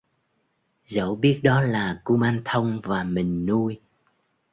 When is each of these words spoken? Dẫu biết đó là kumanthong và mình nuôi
Dẫu 0.85 1.15
biết 1.15 1.39
đó 1.43 1.61
là 1.61 2.01
kumanthong 2.03 2.81
và 2.83 3.03
mình 3.03 3.45
nuôi 3.45 3.79